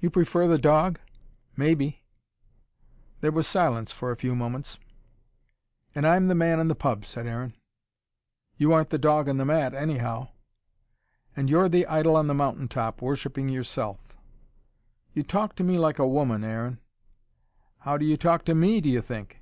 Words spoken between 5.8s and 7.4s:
"And I'm the man in the pub," said